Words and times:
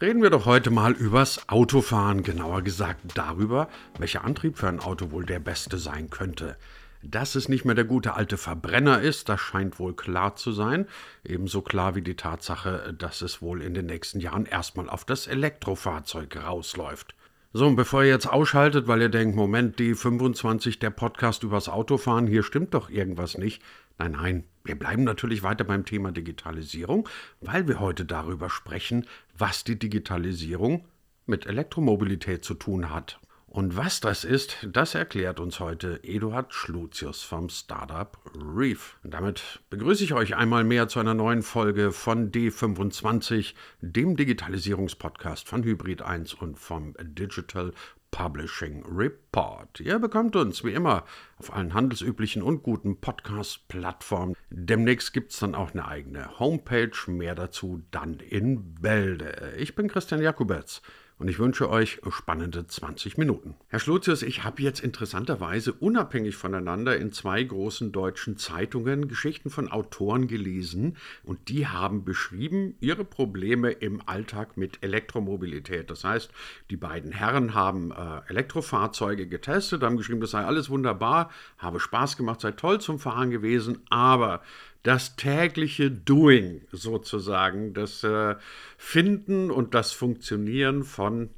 Reden 0.00 0.22
wir 0.22 0.30
doch 0.30 0.46
heute 0.46 0.70
mal 0.70 0.92
übers 0.92 1.48
Autofahren, 1.48 2.22
genauer 2.22 2.62
gesagt 2.62 3.00
darüber, 3.16 3.68
welcher 3.98 4.22
Antrieb 4.22 4.56
für 4.56 4.68
ein 4.68 4.78
Auto 4.78 5.10
wohl 5.10 5.26
der 5.26 5.40
beste 5.40 5.76
sein 5.76 6.08
könnte. 6.08 6.56
Dass 7.02 7.34
es 7.34 7.48
nicht 7.48 7.64
mehr 7.64 7.74
der 7.74 7.84
gute 7.84 8.14
alte 8.14 8.36
Verbrenner 8.36 9.00
ist, 9.00 9.28
das 9.28 9.40
scheint 9.40 9.80
wohl 9.80 9.96
klar 9.96 10.36
zu 10.36 10.52
sein. 10.52 10.86
Ebenso 11.24 11.62
klar 11.62 11.96
wie 11.96 12.02
die 12.02 12.14
Tatsache, 12.14 12.94
dass 12.96 13.22
es 13.22 13.42
wohl 13.42 13.60
in 13.60 13.74
den 13.74 13.86
nächsten 13.86 14.20
Jahren 14.20 14.46
erstmal 14.46 14.88
auf 14.88 15.04
das 15.04 15.26
Elektrofahrzeug 15.26 16.44
rausläuft. 16.44 17.16
So, 17.52 17.66
und 17.66 17.74
bevor 17.74 18.04
ihr 18.04 18.10
jetzt 18.10 18.30
ausschaltet, 18.30 18.86
weil 18.86 19.02
ihr 19.02 19.08
denkt, 19.08 19.34
Moment, 19.34 19.80
die 19.80 19.96
25 19.96 20.78
der 20.78 20.90
Podcast 20.90 21.42
übers 21.42 21.68
Autofahren, 21.68 22.28
hier 22.28 22.44
stimmt 22.44 22.74
doch 22.74 22.88
irgendwas 22.88 23.36
nicht. 23.36 23.62
Nein, 23.98 24.12
nein, 24.12 24.44
wir 24.64 24.78
bleiben 24.78 25.02
natürlich 25.02 25.42
weiter 25.42 25.64
beim 25.64 25.84
Thema 25.84 26.12
Digitalisierung, 26.12 27.08
weil 27.40 27.66
wir 27.66 27.80
heute 27.80 28.04
darüber 28.04 28.48
sprechen, 28.48 29.06
was 29.36 29.64
die 29.64 29.78
Digitalisierung 29.78 30.84
mit 31.26 31.46
Elektromobilität 31.46 32.44
zu 32.44 32.54
tun 32.54 32.90
hat. 32.90 33.18
Und 33.50 33.76
was 33.76 34.00
das 34.00 34.24
ist, 34.24 34.58
das 34.70 34.94
erklärt 34.94 35.40
uns 35.40 35.58
heute 35.58 36.04
Eduard 36.04 36.52
Schlutius 36.52 37.22
vom 37.22 37.48
Startup 37.48 38.18
Reef. 38.36 38.98
Und 39.02 39.14
damit 39.14 39.60
begrüße 39.70 40.04
ich 40.04 40.12
euch 40.12 40.36
einmal 40.36 40.64
mehr 40.64 40.86
zu 40.88 41.00
einer 41.00 41.14
neuen 41.14 41.42
Folge 41.42 41.90
von 41.90 42.30
D25, 42.30 43.54
dem 43.80 44.16
Digitalisierungspodcast 44.16 45.48
von 45.48 45.64
Hybrid 45.64 46.02
1 46.02 46.34
und 46.34 46.58
vom 46.58 46.94
Digital 47.00 47.72
Publishing 48.10 48.84
Report. 48.86 49.80
Ihr 49.80 49.98
bekommt 49.98 50.36
uns 50.36 50.64
wie 50.64 50.72
immer 50.72 51.04
auf 51.36 51.52
allen 51.52 51.74
handelsüblichen 51.74 52.42
und 52.42 52.62
guten 52.62 53.00
Podcast-Plattformen. 53.00 54.34
Demnächst 54.50 55.12
gibt 55.12 55.32
es 55.32 55.38
dann 55.38 55.54
auch 55.54 55.72
eine 55.72 55.86
eigene 55.86 56.38
Homepage. 56.38 56.90
Mehr 57.06 57.34
dazu 57.34 57.82
dann 57.90 58.20
in 58.20 58.74
Bälde. 58.74 59.54
Ich 59.58 59.74
bin 59.74 59.88
Christian 59.88 60.22
Jakubetz 60.22 60.82
und 61.18 61.28
ich 61.28 61.38
wünsche 61.38 61.68
euch 61.68 62.00
spannende 62.10 62.66
20 62.66 63.18
Minuten. 63.18 63.54
Herr 63.68 63.80
Schlutius, 63.80 64.22
ich 64.22 64.44
habe 64.44 64.62
jetzt 64.62 64.80
interessanterweise 64.80 65.72
unabhängig 65.72 66.36
voneinander 66.36 66.96
in 66.96 67.12
zwei 67.12 67.42
großen 67.42 67.92
deutschen 67.92 68.36
Zeitungen 68.36 69.08
Geschichten 69.08 69.50
von 69.50 69.68
Autoren 69.68 70.28
gelesen 70.28 70.96
und 71.24 71.48
die 71.48 71.66
haben 71.66 72.04
beschrieben 72.04 72.76
ihre 72.80 73.04
Probleme 73.04 73.70
im 73.70 74.00
Alltag 74.06 74.56
mit 74.56 74.82
Elektromobilität. 74.82 75.90
Das 75.90 76.04
heißt, 76.04 76.30
die 76.70 76.76
beiden 76.76 77.12
Herren 77.12 77.54
haben 77.54 77.90
äh, 77.90 78.20
Elektrofahrzeuge 78.28 79.26
getestet, 79.26 79.82
haben 79.82 79.96
geschrieben, 79.96 80.20
das 80.20 80.30
sei 80.30 80.44
alles 80.44 80.70
wunderbar, 80.70 81.30
habe 81.58 81.80
Spaß 81.80 82.16
gemacht, 82.16 82.40
sei 82.40 82.52
toll 82.52 82.80
zum 82.80 82.98
Fahren 82.98 83.30
gewesen, 83.30 83.80
aber 83.90 84.42
das 84.82 85.16
tägliche 85.16 85.90
Doing 85.90 86.62
sozusagen, 86.72 87.74
das 87.74 88.04
äh, 88.04 88.36
Finden 88.76 89.50
und 89.50 89.74
das 89.74 89.92
Funktionieren 89.92 90.84
von 90.84 91.30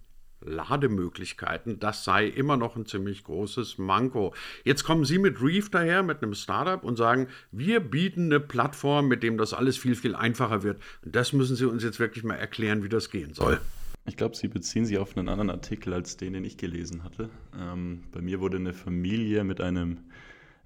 Lademöglichkeiten, 0.42 1.80
das 1.80 2.04
sei 2.04 2.26
immer 2.26 2.56
noch 2.56 2.76
ein 2.76 2.86
ziemlich 2.86 3.24
großes 3.24 3.78
Manko. 3.78 4.34
Jetzt 4.64 4.84
kommen 4.84 5.04
Sie 5.04 5.18
mit 5.18 5.42
Reef 5.42 5.70
daher, 5.70 6.02
mit 6.02 6.22
einem 6.22 6.34
Startup 6.34 6.82
und 6.82 6.96
sagen, 6.96 7.28
wir 7.52 7.80
bieten 7.80 8.26
eine 8.26 8.40
Plattform, 8.40 9.08
mit 9.08 9.22
dem 9.22 9.36
das 9.36 9.52
alles 9.52 9.76
viel, 9.76 9.94
viel 9.94 10.14
einfacher 10.14 10.62
wird. 10.62 10.80
Und 11.04 11.14
das 11.14 11.32
müssen 11.32 11.56
Sie 11.56 11.66
uns 11.66 11.82
jetzt 11.82 12.00
wirklich 12.00 12.24
mal 12.24 12.36
erklären, 12.36 12.82
wie 12.82 12.88
das 12.88 13.10
gehen 13.10 13.34
soll. 13.34 13.60
Ich 14.06 14.16
glaube, 14.16 14.34
Sie 14.34 14.48
beziehen 14.48 14.86
sich 14.86 14.98
auf 14.98 15.16
einen 15.16 15.28
anderen 15.28 15.50
Artikel 15.50 15.92
als 15.92 16.16
den, 16.16 16.32
den 16.32 16.44
ich 16.44 16.56
gelesen 16.56 17.04
hatte. 17.04 17.28
Ähm, 17.58 18.04
bei 18.12 18.22
mir 18.22 18.40
wurde 18.40 18.56
eine 18.56 18.72
Familie 18.72 19.44
mit 19.44 19.60
einem 19.60 19.98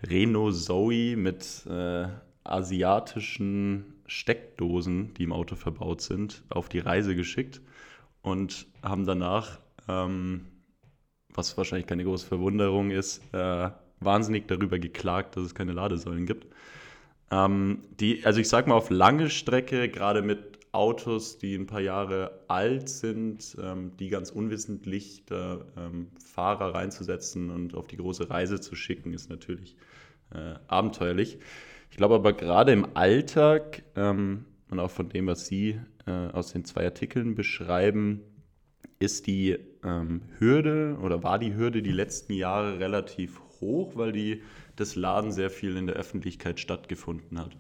Renault 0.09 0.55
Zoe 0.55 1.17
mit 1.17 1.67
äh, 1.67 2.07
asiatischen 2.45 3.95
Steckdosen, 4.07 5.15
die 5.15 5.25
im 5.25 5.33
Auto 5.33 5.57
verbaut 5.57 6.01
sind, 6.01 6.43
auf 6.51 6.69
die 6.69 6.79
Reise 6.79 7.17
geschickt 7.17 7.61
und 8.23 8.67
haben 8.83 9.07
danach, 9.07 9.61
ähm, 9.89 10.47
was 11.33 11.57
wahrscheinlich 11.57 11.87
keine 11.87 12.05
große 12.05 12.27
Verwunderung 12.27 12.91
ist, 12.91 13.23
äh, 13.33 13.71
wahnsinnig 14.01 14.47
darüber 14.47 14.79
geklagt, 14.79 15.37
dass 15.37 15.45
es 15.45 15.55
keine 15.55 15.73
Ladesäulen 15.73 16.27
gibt. 16.27 16.47
Ähm, 17.31 17.83
die, 17.99 18.25
also 18.25 18.41
ich 18.41 18.49
sage 18.49 18.69
mal 18.69 18.77
auf 18.77 18.91
lange 18.91 19.31
Strecke, 19.31 19.89
gerade 19.89 20.23
mit 20.23 20.55
Autos, 20.73 21.39
die 21.39 21.55
ein 21.55 21.67
paar 21.67 21.81
Jahre 21.81 22.41
alt 22.49 22.89
sind, 22.89 23.57
ähm, 23.63 23.97
die 23.99 24.09
ganz 24.09 24.31
unwissentlich 24.31 25.25
da 25.27 25.65
ähm, 25.77 26.09
Fahrer 26.19 26.75
reinzusetzen 26.75 27.51
und 27.51 27.75
auf 27.75 27.87
die 27.87 27.97
große 27.97 28.29
Reise 28.29 28.61
zu 28.61 28.75
schicken, 28.75 29.15
ist 29.15 29.31
natürlich 29.31 29.77
äh, 30.35 30.55
abenteuerlich. 30.67 31.39
Ich 31.95 31.99
glaube 31.99 32.17
aber 32.17 32.33
gerade 32.33 32.73
im 32.73 32.97
Alltag 32.97 33.85
ähm, 33.95 34.47
und 34.69 34.81
auch 34.81 34.91
von 34.91 35.11
dem, 35.11 35.29
was 35.29 35.47
Sie 35.47 35.79
äh, 36.09 36.11
aus 36.11 36.53
den 36.53 36.65
zwei 36.65 36.85
Artikeln 36.87 37.37
beschreiben, 37.37 38.21
ist 38.99 39.29
die 39.29 39.57
ähm, 39.85 40.23
Hürde 40.41 40.99
oder 41.01 41.23
war 41.23 41.39
die 41.39 41.55
Hürde 41.55 41.83
die 41.83 41.93
letzten 41.93 42.33
Jahre 42.33 42.81
relativ 42.81 43.41
hoch, 43.61 43.95
weil 43.95 44.11
die, 44.11 44.43
das 44.75 44.97
Laden 44.97 45.31
sehr 45.31 45.51
viel 45.51 45.77
in 45.77 45.87
der 45.87 45.95
Öffentlichkeit 45.95 46.59
stattgefunden 46.59 47.39
hat. 47.39 47.57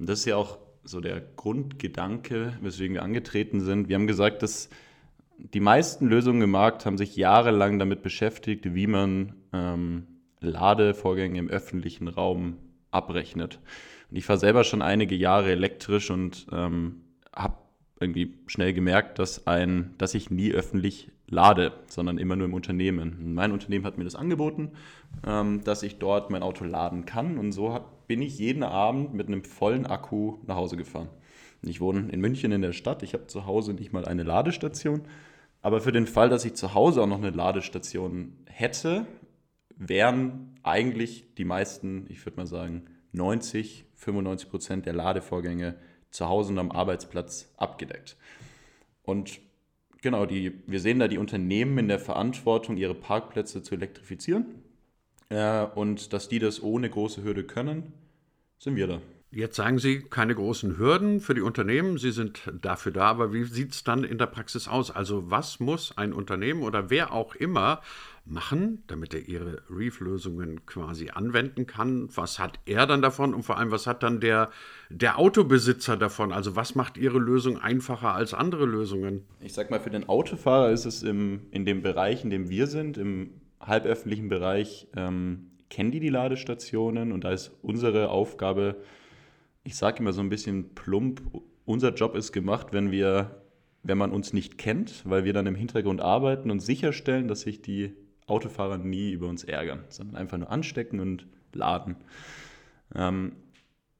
Und 0.00 0.08
das 0.08 0.18
ist 0.18 0.24
ja 0.24 0.34
auch 0.34 0.58
so 0.82 1.00
der 1.00 1.20
Grundgedanke, 1.20 2.58
weswegen 2.60 2.94
wir 2.94 3.04
angetreten 3.04 3.60
sind. 3.60 3.88
Wir 3.88 3.94
haben 3.94 4.08
gesagt, 4.08 4.42
dass 4.42 4.70
die 5.36 5.60
meisten 5.60 6.08
Lösungen 6.08 6.42
im 6.42 6.50
Markt 6.50 6.84
haben 6.84 6.98
sich 6.98 7.14
jahrelang 7.14 7.78
damit 7.78 8.02
beschäftigt, 8.02 8.74
wie 8.74 8.88
man 8.88 9.36
ähm, 9.52 10.08
Ladevorgänge 10.40 11.38
im 11.38 11.48
öffentlichen 11.48 12.08
Raum 12.08 12.56
abrechnet. 12.90 13.60
Und 14.10 14.16
ich 14.16 14.24
fahre 14.24 14.38
selber 14.38 14.64
schon 14.64 14.82
einige 14.82 15.14
Jahre 15.14 15.50
elektrisch 15.50 16.10
und 16.10 16.46
ähm, 16.52 17.02
habe 17.34 17.56
irgendwie 18.00 18.38
schnell 18.46 18.72
gemerkt, 18.72 19.18
dass, 19.18 19.46
ein, 19.46 19.94
dass 19.98 20.14
ich 20.14 20.30
nie 20.30 20.52
öffentlich 20.52 21.10
lade, 21.28 21.72
sondern 21.86 22.18
immer 22.18 22.36
nur 22.36 22.46
im 22.46 22.54
Unternehmen. 22.54 23.34
Mein 23.34 23.52
Unternehmen 23.52 23.84
hat 23.84 23.98
mir 23.98 24.04
das 24.04 24.14
angeboten, 24.14 24.72
ähm, 25.26 25.62
dass 25.64 25.82
ich 25.82 25.98
dort 25.98 26.30
mein 26.30 26.42
Auto 26.42 26.64
laden 26.64 27.04
kann. 27.04 27.38
Und 27.38 27.52
so 27.52 27.72
hab, 27.72 28.06
bin 28.06 28.22
ich 28.22 28.38
jeden 28.38 28.62
Abend 28.62 29.14
mit 29.14 29.28
einem 29.28 29.44
vollen 29.44 29.86
Akku 29.86 30.38
nach 30.46 30.56
Hause 30.56 30.76
gefahren. 30.76 31.08
Ich 31.62 31.80
wohne 31.80 32.08
in 32.10 32.20
München 32.20 32.52
in 32.52 32.62
der 32.62 32.72
Stadt. 32.72 33.02
Ich 33.02 33.14
habe 33.14 33.26
zu 33.26 33.46
Hause 33.46 33.74
nicht 33.74 33.92
mal 33.92 34.04
eine 34.04 34.22
Ladestation. 34.22 35.02
Aber 35.60 35.80
für 35.80 35.92
den 35.92 36.06
Fall, 36.06 36.28
dass 36.28 36.44
ich 36.44 36.54
zu 36.54 36.74
Hause 36.74 37.02
auch 37.02 37.06
noch 37.06 37.18
eine 37.18 37.30
Ladestation 37.30 38.32
hätte, 38.46 39.06
wären 39.78 40.58
eigentlich 40.62 41.34
die 41.36 41.44
meisten, 41.44 42.06
ich 42.08 42.24
würde 42.26 42.36
mal 42.36 42.46
sagen, 42.46 42.86
90, 43.12 43.86
95 43.94 44.50
Prozent 44.50 44.86
der 44.86 44.92
Ladevorgänge 44.92 45.76
zu 46.10 46.28
Hause 46.28 46.52
und 46.52 46.58
am 46.58 46.70
Arbeitsplatz 46.70 47.52
abgedeckt. 47.56 48.16
Und 49.02 49.40
genau, 50.02 50.26
die, 50.26 50.62
wir 50.66 50.80
sehen 50.80 50.98
da 50.98 51.08
die 51.08 51.18
Unternehmen 51.18 51.78
in 51.78 51.88
der 51.88 51.98
Verantwortung, 51.98 52.76
ihre 52.76 52.94
Parkplätze 52.94 53.62
zu 53.62 53.74
elektrifizieren. 53.74 54.62
Äh, 55.30 55.64
und 55.64 56.12
dass 56.12 56.28
die 56.28 56.38
das 56.38 56.62
ohne 56.62 56.90
große 56.90 57.22
Hürde 57.22 57.44
können, 57.44 57.92
sind 58.58 58.76
wir 58.76 58.86
da. 58.86 59.02
Jetzt 59.30 59.56
sagen 59.56 59.78
Sie 59.78 60.00
keine 60.00 60.34
großen 60.34 60.78
Hürden 60.78 61.20
für 61.20 61.34
die 61.34 61.42
Unternehmen, 61.42 61.98
Sie 61.98 62.12
sind 62.12 62.50
dafür 62.62 62.92
da, 62.92 63.10
aber 63.10 63.34
wie 63.34 63.44
sieht 63.44 63.72
es 63.72 63.84
dann 63.84 64.02
in 64.02 64.16
der 64.16 64.26
Praxis 64.26 64.68
aus? 64.68 64.90
Also 64.90 65.30
was 65.30 65.60
muss 65.60 65.92
ein 65.98 66.14
Unternehmen 66.14 66.62
oder 66.62 66.88
wer 66.88 67.12
auch 67.12 67.34
immer 67.34 67.82
machen, 68.24 68.82
damit 68.86 69.12
er 69.12 69.28
ihre 69.28 69.62
Reef-Lösungen 69.68 70.64
quasi 70.64 71.10
anwenden 71.10 71.66
kann? 71.66 72.08
Was 72.14 72.38
hat 72.38 72.58
er 72.64 72.86
dann 72.86 73.02
davon 73.02 73.34
und 73.34 73.42
vor 73.42 73.58
allem, 73.58 73.70
was 73.70 73.86
hat 73.86 74.02
dann 74.02 74.20
der, 74.20 74.50
der 74.88 75.18
Autobesitzer 75.18 75.98
davon? 75.98 76.32
Also 76.32 76.56
was 76.56 76.74
macht 76.74 76.96
Ihre 76.96 77.18
Lösung 77.18 77.58
einfacher 77.58 78.14
als 78.14 78.32
andere 78.32 78.64
Lösungen? 78.64 79.24
Ich 79.40 79.52
sag 79.52 79.70
mal, 79.70 79.80
für 79.80 79.90
den 79.90 80.08
Autofahrer 80.08 80.70
ist 80.70 80.86
es 80.86 81.02
im, 81.02 81.40
in 81.50 81.66
dem 81.66 81.82
Bereich, 81.82 82.24
in 82.24 82.30
dem 82.30 82.48
wir 82.48 82.66
sind, 82.66 82.96
im 82.96 83.30
halböffentlichen 83.60 84.28
Bereich, 84.28 84.88
ähm, 84.96 85.50
kennen 85.68 85.90
die 85.90 86.00
die 86.00 86.08
Ladestationen 86.08 87.12
und 87.12 87.24
da 87.24 87.32
ist 87.32 87.50
unsere 87.62 88.08
Aufgabe, 88.08 88.76
ich 89.68 89.76
sage 89.76 89.98
immer 89.98 90.14
so 90.14 90.22
ein 90.22 90.30
bisschen 90.30 90.74
plump, 90.74 91.20
unser 91.66 91.92
Job 91.92 92.16
ist 92.16 92.32
gemacht, 92.32 92.68
wenn 92.70 92.90
wir, 92.90 93.42
wenn 93.82 93.98
man 93.98 94.12
uns 94.12 94.32
nicht 94.32 94.56
kennt, 94.56 95.02
weil 95.04 95.24
wir 95.24 95.34
dann 95.34 95.46
im 95.46 95.54
Hintergrund 95.54 96.00
arbeiten 96.00 96.50
und 96.50 96.60
sicherstellen, 96.60 97.28
dass 97.28 97.42
sich 97.42 97.60
die 97.60 97.92
Autofahrer 98.26 98.78
nie 98.78 99.10
über 99.12 99.28
uns 99.28 99.44
ärgern, 99.44 99.84
sondern 99.90 100.16
einfach 100.16 100.38
nur 100.38 100.50
anstecken 100.50 101.00
und 101.00 101.26
laden. 101.52 101.96
Ähm, 102.94 103.32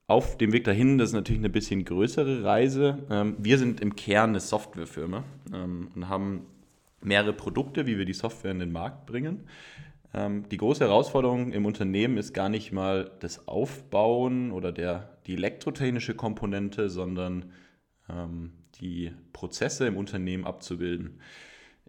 auf 0.07 0.39
dem 0.39 0.55
Weg 0.55 0.65
dahin, 0.65 0.97
das 0.97 1.11
ist 1.11 1.15
natürlich 1.15 1.41
eine 1.41 1.51
bisschen 1.51 1.85
größere 1.85 2.45
Reise. 2.45 3.07
Ähm, 3.11 3.37
wir 3.39 3.59
sind 3.59 3.83
im 3.83 3.95
Kern 3.95 4.31
eine 4.31 4.41
Softwarefirma 4.41 5.23
ähm, 5.53 5.91
und 5.95 6.09
haben 6.09 6.47
mehrere 7.03 7.35
Produkte, 7.35 7.87
wie 7.87 7.99
wir 7.99 8.07
die 8.07 8.15
Software 8.15 8.53
in 8.53 8.59
den 8.59 8.73
Markt 8.73 9.05
bringen. 9.05 9.45
Ähm, 10.15 10.49
die 10.49 10.57
große 10.57 10.85
Herausforderung 10.85 11.53
im 11.53 11.67
Unternehmen 11.67 12.17
ist 12.17 12.33
gar 12.33 12.49
nicht 12.49 12.73
mal 12.73 13.11
das 13.21 13.47
Aufbauen 13.47 14.53
oder 14.53 14.73
der, 14.73 15.19
die 15.27 15.35
elektrotechnische 15.35 16.15
Komponente, 16.15 16.89
sondern 16.89 17.53
ähm, 18.09 18.53
die 18.81 19.13
Prozesse 19.33 19.87
im 19.87 19.97
Unternehmen 19.97 20.45
abzubilden. 20.45 21.21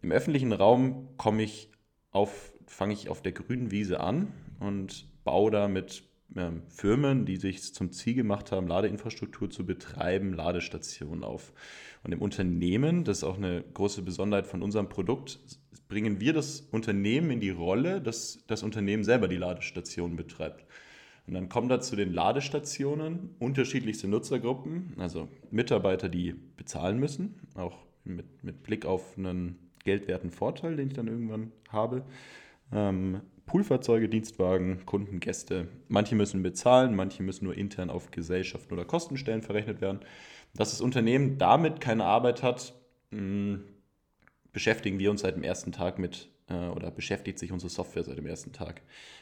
Im 0.02 0.12
öffentlichen 0.12 0.54
Raum 0.54 1.18
komme 1.18 1.44
ich 1.44 1.72
auf, 2.12 2.54
fange 2.68 2.94
ich 2.94 3.10
auf 3.10 3.22
der 3.22 3.32
grünen 3.32 3.72
Wiese 3.72 4.00
an 4.00 4.32
und 4.60 5.08
baue 5.24 5.52
da 5.52 5.68
mit 5.68 6.04
ähm, 6.36 6.64
Firmen, 6.68 7.26
die 7.26 7.38
sich 7.38 7.74
zum 7.74 7.92
Ziel 7.92 8.16
gemacht 8.16 8.52
haben, 8.52 8.68
Ladeinfrastruktur 8.68 9.50
zu 9.50 9.66
betreiben, 9.66 10.34
Ladestationen 10.34 11.24
auf. 11.24 11.54
Und 12.04 12.12
im 12.12 12.22
Unternehmen, 12.22 13.04
das 13.04 13.20
ist 13.20 13.24
auch 13.24 13.38
eine 13.38 13.64
große 13.74 14.02
Besonderheit 14.02 14.48
von 14.48 14.62
unserem 14.62 14.90
Produkt, 14.90 15.40
bringen 15.90 16.22
wir 16.22 16.34
das 16.34 16.62
Unternehmen 16.72 17.32
in 17.32 17.40
die 17.42 17.50
Rolle, 17.50 18.00
dass 18.00 18.46
das 18.48 18.64
Unternehmen 18.64 19.04
selber 19.04 19.28
die 19.28 19.38
Ladestation 19.38 20.16
betreibt. 20.16 20.64
Und 21.28 21.34
dann 21.34 21.50
kommen 21.50 21.68
da 21.68 21.82
zu 21.82 21.96
den 21.96 22.14
Ladestationen 22.14 23.36
unterschiedlichste 23.40 24.08
Nutzergruppen, 24.08 24.94
also 24.98 25.28
Mitarbeiter, 25.52 26.08
die 26.08 26.34
bezahlen 26.58 27.00
müssen, 27.00 27.36
auch 27.56 27.78
mit, 28.04 28.44
mit 28.44 28.64
Blick 28.64 28.86
auf 28.86 29.18
einen 29.18 29.58
geldwerten 29.84 30.32
Vorteil, 30.32 30.76
den 30.76 30.88
ich 30.88 30.94
dann 30.94 31.08
irgendwann 31.08 31.52
habe. 31.70 32.04
Ähm, 32.72 33.22
Poolfahrzeuge, 33.46 34.10
Dienstwagen, 34.10 34.86
Kunden, 34.86 35.20
Gäste. 35.20 35.68
Manche 35.88 36.16
müssen 36.16 36.44
bezahlen, 36.44 36.96
manche 36.96 37.24
müssen 37.24 37.46
nur 37.46 37.58
intern 37.58 37.90
auf 37.90 38.12
Gesellschaften 38.12 38.74
oder 38.74 38.86
Kostenstellen 38.86 39.42
verrechnet 39.42 39.82
werden. 39.82 40.00
Dass 40.54 40.72
das 40.72 40.82
Unternehmen 40.82 41.40
damit 41.40 41.82
keine 41.82 42.06
Arbeit 42.06 42.44
hat, 42.44 42.76
mh, 43.10 43.20
hm, 43.20 43.64
beschäftigen 44.52 45.00
wir 45.00 45.12
uns 45.12 45.22
seit 45.22 45.36
dem 45.36 45.44
ersten 45.44 45.72
Tag 45.72 46.00
mit 46.00 46.30
äh, 46.50 46.68
oder 46.68 46.92
beschäftigt 46.92 47.40
sich 47.40 47.52
unsere 47.52 47.70
Software 47.70 48.04
seit 48.04 48.18
dem 48.18 48.26
ersten 48.26 48.52
Tag. 48.52 48.82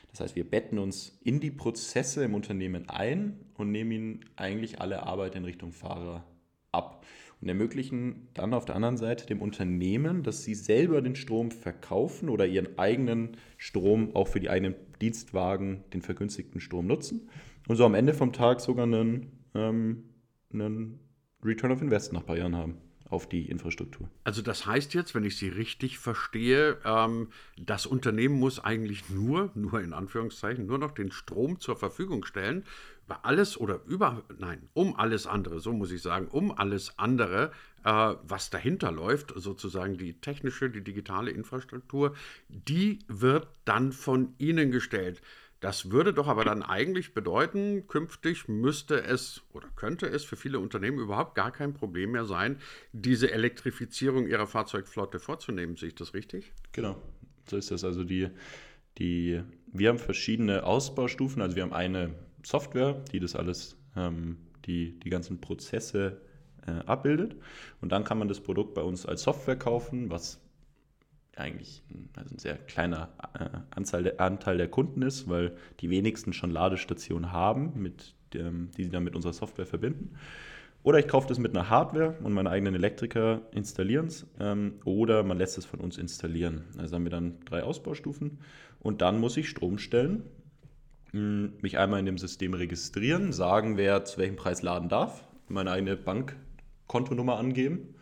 Das 0.09 0.21
heißt, 0.21 0.35
wir 0.35 0.49
betten 0.49 0.79
uns 0.79 1.19
in 1.23 1.39
die 1.39 1.51
Prozesse 1.51 2.23
im 2.23 2.33
Unternehmen 2.33 2.89
ein 2.89 3.39
und 3.55 3.71
nehmen 3.71 3.91
ihnen 3.91 4.25
eigentlich 4.35 4.81
alle 4.81 5.03
Arbeit 5.03 5.35
in 5.35 5.45
Richtung 5.45 5.73
Fahrer 5.73 6.23
ab 6.71 7.05
und 7.41 7.49
ermöglichen 7.49 8.29
dann 8.33 8.53
auf 8.53 8.65
der 8.65 8.75
anderen 8.75 8.97
Seite 8.97 9.27
dem 9.27 9.41
Unternehmen, 9.41 10.23
dass 10.23 10.43
sie 10.43 10.55
selber 10.55 11.01
den 11.01 11.15
Strom 11.15 11.51
verkaufen 11.51 12.29
oder 12.29 12.47
ihren 12.47 12.79
eigenen 12.79 13.37
Strom 13.57 14.15
auch 14.15 14.27
für 14.27 14.39
die 14.39 14.49
eigenen 14.49 14.75
Dienstwagen, 15.01 15.83
den 15.93 16.01
vergünstigten 16.01 16.61
Strom 16.61 16.87
nutzen 16.87 17.29
und 17.67 17.75
so 17.75 17.85
am 17.85 17.93
Ende 17.93 18.13
vom 18.13 18.33
Tag 18.33 18.59
sogar 18.59 18.85
einen, 18.85 19.45
ähm, 19.53 20.03
einen 20.51 20.99
Return 21.43 21.71
of 21.71 21.81
Invest 21.81 22.13
nach 22.13 22.21
ein 22.21 22.25
paar 22.25 22.37
Jahren 22.37 22.55
haben 22.55 22.77
auf 23.09 23.27
die 23.29 23.49
Infrastruktur. 23.49 24.09
Also 24.23 24.41
das 24.41 24.65
heißt 24.65 24.93
jetzt, 24.93 25.15
wenn 25.15 25.23
ich 25.23 25.37
Sie 25.37 25.49
richtig 25.49 25.97
verstehe, 25.97 26.77
ähm, 26.83 27.29
das 27.57 27.85
Unternehmen 27.85 28.39
muss 28.39 28.59
eigentlich 28.59 29.09
nur, 29.09 29.51
nur 29.55 29.81
in 29.81 29.93
Anführungszeichen, 29.93 30.65
nur 30.65 30.77
noch 30.77 30.91
den 30.91 31.11
Strom 31.11 31.59
zur 31.59 31.75
Verfügung 31.75 32.25
stellen, 32.25 32.63
über 33.05 33.23
alles 33.23 33.57
oder 33.57 33.79
über, 33.85 34.23
nein, 34.37 34.67
um 34.73 34.95
alles 34.95 35.27
andere, 35.27 35.61
so 35.61 35.71
muss 35.71 35.91
ich 35.91 36.01
sagen, 36.01 36.27
um 36.27 36.51
alles 36.51 36.99
andere, 36.99 37.51
äh, 37.85 38.15
was 38.23 38.49
dahinter 38.49 38.91
läuft, 38.91 39.33
sozusagen 39.35 39.97
die 39.97 40.19
technische, 40.19 40.69
die 40.69 40.83
digitale 40.83 41.31
Infrastruktur, 41.31 42.15
die 42.49 42.99
wird 43.07 43.47
dann 43.63 43.93
von 43.93 44.33
Ihnen 44.37 44.71
gestellt. 44.71 45.21
Das 45.59 45.89
würde 45.89 46.13
doch 46.13 46.27
aber 46.27 46.45
dann 46.45 46.61
eigentlich 46.61 47.13
bedeuten, 47.13 47.87
künftig 47.87 48.47
müsste 48.47 49.03
es 49.03 49.41
oder 49.53 49.67
könnte 49.75 50.05
es 50.05 50.23
für 50.23 50.35
viele 50.35 50.59
Unternehmen 50.59 50.99
überhaupt 50.99 51.33
gar 51.33 51.51
kein 51.51 51.73
Problem 51.73 52.11
mehr 52.11 52.25
sein, 52.25 52.59
diese 52.91 53.31
Elektrifizierung 53.31 54.27
ihrer 54.27 54.45
Fahrzeugflotte 54.45 55.19
vorzunehmen. 55.19 55.75
Sehe 55.75 55.89
ich 55.89 55.95
das 55.95 56.13
richtig? 56.13 56.53
Genau, 56.73 57.01
so 57.49 57.57
ist 57.57 57.71
das. 57.71 57.83
Also 57.83 58.03
die, 58.03 58.29
die, 58.99 59.41
wir 59.73 59.89
haben 59.89 59.99
verschiedene 59.99 60.63
Ausbaustufen. 60.63 61.41
Also 61.41 61.55
wir 61.55 61.63
haben 61.63 61.73
eine 61.73 62.13
Software, 62.43 63.03
die 63.11 63.19
das 63.19 63.35
alles, 63.35 63.77
ähm, 63.95 64.37
die, 64.65 64.99
die 64.99 65.09
ganzen 65.09 65.41
Prozesse 65.41 66.21
äh, 66.67 66.71
abbildet. 66.85 67.35
Und 67.81 67.91
dann 67.91 68.03
kann 68.03 68.19
man 68.19 68.27
das 68.27 68.41
Produkt 68.41 68.75
bei 68.75 68.81
uns 68.81 69.05
als 69.05 69.23
Software 69.23 69.57
kaufen, 69.57 70.11
was 70.11 70.39
eigentlich 71.39 71.83
ein, 71.89 72.09
also 72.15 72.35
ein 72.35 72.39
sehr 72.39 72.57
kleiner 72.57 73.09
äh, 73.39 73.49
Anzahl 73.71 74.03
der, 74.03 74.19
Anteil 74.19 74.57
der 74.57 74.67
Kunden 74.67 75.01
ist, 75.01 75.29
weil 75.29 75.55
die 75.79 75.89
wenigsten 75.89 76.33
schon 76.33 76.51
Ladestationen 76.51 77.31
haben, 77.31 77.73
mit 77.75 78.15
dem, 78.33 78.71
die 78.77 78.85
sie 78.85 78.89
dann 78.89 79.03
mit 79.03 79.15
unserer 79.15 79.33
Software 79.33 79.65
verbinden. 79.65 80.15
Oder 80.83 80.99
ich 80.99 81.07
kaufe 81.07 81.27
das 81.27 81.37
mit 81.37 81.55
einer 81.55 81.69
Hardware 81.69 82.15
und 82.23 82.33
meine 82.33 82.49
eigenen 82.49 82.75
Elektriker 82.75 83.41
installieren 83.51 84.07
es. 84.07 84.25
Ähm, 84.39 84.75
oder 84.85 85.23
man 85.23 85.37
lässt 85.37 85.57
es 85.57 85.65
von 85.65 85.79
uns 85.79 85.97
installieren. 85.97 86.63
Also 86.77 86.95
haben 86.95 87.03
wir 87.03 87.11
dann 87.11 87.39
drei 87.45 87.63
Ausbaustufen. 87.63 88.39
Und 88.79 89.01
dann 89.01 89.19
muss 89.19 89.35
ich 89.37 89.49
Strom 89.49 89.79
stellen, 89.79 90.23
hm, 91.11 91.53
mich 91.61 91.77
einmal 91.77 91.99
in 91.99 92.05
dem 92.05 92.17
System 92.17 92.53
registrieren, 92.53 93.33
sagen, 93.33 93.77
wer 93.77 94.05
zu 94.05 94.17
welchem 94.19 94.35
Preis 94.35 94.61
laden 94.61 94.87
darf, 94.87 95.27
meine 95.47 95.71
eigene 95.71 95.97
Bankkontonummer 95.97 97.37
angeben 97.37 97.79
ähm, 97.79 97.95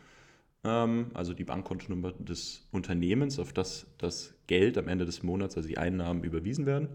also 0.65 1.33
die 1.33 1.43
Bankkontonummer 1.43 2.13
des 2.13 2.65
Unternehmens, 2.71 3.39
auf 3.39 3.53
das 3.53 3.85
das 3.97 4.33
Geld 4.47 4.77
am 4.77 4.87
Ende 4.87 5.05
des 5.05 5.21
Monats, 5.23 5.57
also 5.57 5.67
die 5.69 5.77
Einnahmen 5.77 6.23
überwiesen 6.23 6.65
werden. 6.65 6.89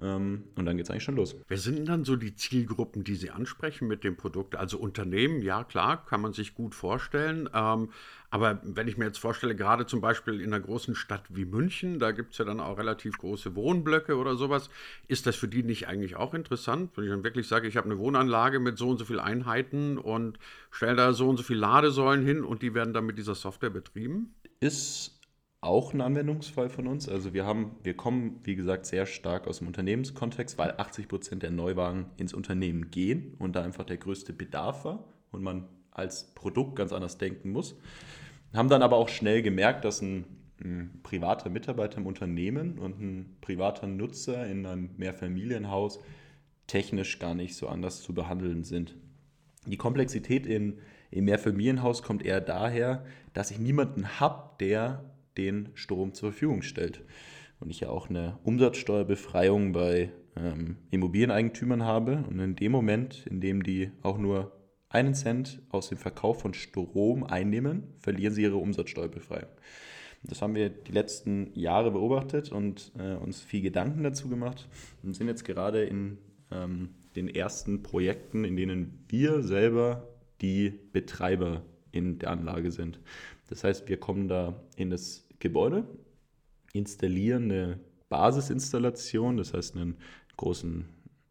Ähm, 0.00 0.44
und 0.54 0.66
dann 0.66 0.76
geht 0.76 0.86
es 0.86 0.90
eigentlich 0.90 1.04
schon 1.04 1.16
los. 1.16 1.36
Wer 1.48 1.58
sind 1.58 1.76
denn 1.76 1.86
dann 1.86 2.04
so 2.04 2.16
die 2.16 2.34
Zielgruppen, 2.34 3.04
die 3.04 3.16
Sie 3.16 3.30
ansprechen 3.30 3.88
mit 3.88 4.04
dem 4.04 4.16
Produkt? 4.16 4.56
Also 4.56 4.78
Unternehmen, 4.78 5.42
ja 5.42 5.64
klar, 5.64 6.04
kann 6.06 6.20
man 6.20 6.32
sich 6.32 6.54
gut 6.54 6.74
vorstellen. 6.74 7.48
Ähm, 7.52 7.90
aber 8.30 8.60
wenn 8.62 8.88
ich 8.88 8.98
mir 8.98 9.06
jetzt 9.06 9.18
vorstelle, 9.18 9.56
gerade 9.56 9.86
zum 9.86 10.00
Beispiel 10.00 10.40
in 10.40 10.52
einer 10.52 10.62
großen 10.62 10.94
Stadt 10.94 11.24
wie 11.30 11.46
München, 11.46 11.98
da 11.98 12.12
gibt 12.12 12.32
es 12.32 12.38
ja 12.38 12.44
dann 12.44 12.60
auch 12.60 12.76
relativ 12.76 13.16
große 13.18 13.56
Wohnblöcke 13.56 14.16
oder 14.16 14.36
sowas, 14.36 14.68
ist 15.08 15.26
das 15.26 15.36
für 15.36 15.48
die 15.48 15.62
nicht 15.62 15.88
eigentlich 15.88 16.16
auch 16.16 16.34
interessant? 16.34 16.90
Wenn 16.94 17.04
ich 17.04 17.10
dann 17.10 17.24
wirklich 17.24 17.48
sage, 17.48 17.66
ich 17.66 17.76
habe 17.76 17.86
eine 17.86 17.98
Wohnanlage 17.98 18.60
mit 18.60 18.76
so 18.76 18.90
und 18.90 18.98
so 18.98 19.06
vielen 19.06 19.20
Einheiten 19.20 19.96
und 19.96 20.38
stelle 20.70 20.96
da 20.96 21.12
so 21.12 21.28
und 21.28 21.38
so 21.38 21.42
viele 21.42 21.60
Ladesäulen 21.60 22.24
hin 22.24 22.44
und 22.44 22.62
die 22.62 22.74
werden 22.74 22.92
dann 22.92 23.06
mit 23.06 23.16
dieser 23.16 23.34
Software 23.34 23.70
betrieben? 23.70 24.34
Ist 24.60 25.17
auch 25.60 25.92
ein 25.92 26.00
Anwendungsfall 26.00 26.68
von 26.68 26.86
uns. 26.86 27.08
Also 27.08 27.34
wir 27.34 27.44
haben, 27.44 27.76
wir 27.82 27.94
kommen, 27.94 28.40
wie 28.44 28.54
gesagt, 28.54 28.86
sehr 28.86 29.06
stark 29.06 29.46
aus 29.48 29.58
dem 29.58 29.66
Unternehmenskontext, 29.66 30.56
weil 30.56 30.74
80 30.76 31.08
Prozent 31.08 31.42
der 31.42 31.50
Neuwagen 31.50 32.06
ins 32.16 32.32
Unternehmen 32.32 32.90
gehen 32.90 33.34
und 33.38 33.56
da 33.56 33.62
einfach 33.62 33.84
der 33.84 33.96
größte 33.96 34.32
Bedarf 34.32 34.84
war 34.84 35.04
und 35.32 35.42
man 35.42 35.68
als 35.90 36.32
Produkt 36.34 36.76
ganz 36.76 36.92
anders 36.92 37.18
denken 37.18 37.50
muss. 37.50 37.76
Haben 38.54 38.68
dann 38.68 38.82
aber 38.82 38.96
auch 38.96 39.08
schnell 39.08 39.42
gemerkt, 39.42 39.84
dass 39.84 40.00
ein, 40.00 40.24
ein 40.62 41.00
privater 41.02 41.50
Mitarbeiter 41.50 41.98
im 41.98 42.06
Unternehmen 42.06 42.78
und 42.78 43.00
ein 43.00 43.36
privater 43.40 43.88
Nutzer 43.88 44.46
in 44.46 44.64
einem 44.64 44.90
Mehrfamilienhaus 44.96 45.98
technisch 46.68 47.18
gar 47.18 47.34
nicht 47.34 47.56
so 47.56 47.66
anders 47.66 48.00
zu 48.02 48.14
behandeln 48.14 48.62
sind. 48.62 48.94
Die 49.66 49.76
Komplexität 49.76 50.46
in, 50.46 50.78
im 51.10 51.24
Mehrfamilienhaus 51.24 52.02
kommt 52.02 52.24
eher 52.24 52.40
daher, 52.40 53.04
dass 53.32 53.50
ich 53.50 53.58
niemanden 53.58 54.20
habe, 54.20 54.56
der 54.60 55.02
den 55.38 55.70
Strom 55.74 56.12
zur 56.12 56.32
Verfügung 56.32 56.62
stellt. 56.62 57.02
Und 57.60 57.70
ich 57.70 57.80
ja 57.80 57.88
auch 57.88 58.10
eine 58.10 58.38
Umsatzsteuerbefreiung 58.44 59.72
bei 59.72 60.12
ähm, 60.36 60.76
Immobilieneigentümern 60.90 61.84
habe. 61.84 62.24
Und 62.28 62.38
in 62.38 62.56
dem 62.56 62.72
Moment, 62.72 63.26
in 63.26 63.40
dem 63.40 63.62
die 63.62 63.90
auch 64.02 64.18
nur 64.18 64.52
einen 64.90 65.14
Cent 65.14 65.62
aus 65.70 65.88
dem 65.88 65.98
Verkauf 65.98 66.40
von 66.40 66.54
Strom 66.54 67.24
einnehmen, 67.24 67.94
verlieren 67.98 68.34
sie 68.34 68.42
ihre 68.42 68.56
Umsatzsteuerbefreiung. 68.56 69.50
Das 70.24 70.42
haben 70.42 70.54
wir 70.54 70.68
die 70.68 70.92
letzten 70.92 71.52
Jahre 71.54 71.92
beobachtet 71.92 72.50
und 72.50 72.92
äh, 72.98 73.14
uns 73.14 73.40
viel 73.40 73.62
Gedanken 73.62 74.02
dazu 74.02 74.28
gemacht 74.28 74.68
und 75.02 75.14
sind 75.14 75.28
jetzt 75.28 75.44
gerade 75.44 75.84
in 75.84 76.18
ähm, 76.50 76.90
den 77.14 77.28
ersten 77.28 77.82
Projekten, 77.82 78.44
in 78.44 78.56
denen 78.56 79.04
wir 79.08 79.42
selber 79.42 80.08
die 80.40 80.72
Betreiber 80.92 81.62
in 81.92 82.18
der 82.18 82.30
Anlage 82.30 82.70
sind. 82.70 83.00
Das 83.48 83.64
heißt, 83.64 83.88
wir 83.88 83.98
kommen 83.98 84.28
da 84.28 84.60
in 84.76 84.90
das 84.90 85.27
Gebäude, 85.38 85.84
installieren 86.72 87.44
eine 87.44 87.80
Basisinstallation, 88.08 89.36
das 89.36 89.54
heißt 89.54 89.76
einen 89.76 89.96
großen, 90.36 90.86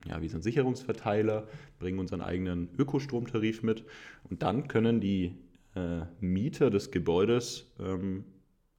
ja, 0.08 0.22
wie 0.22 0.28
so 0.28 0.38
ein 0.38 0.42
Sicherungsverteiler, 0.42 1.48
bringen 1.80 2.00
unseren 2.00 2.22
eigenen 2.22 2.70
Ökostromtarif 2.78 3.64
mit 3.64 3.86
und 4.30 4.44
dann 4.44 4.68
können 4.68 5.02
die 5.02 5.36
äh, 5.76 6.02
Mieter 6.20 6.70
des 6.70 6.92
Gebäudes 6.92 7.74
ähm, 7.80 8.26